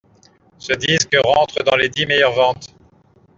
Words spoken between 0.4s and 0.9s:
Ce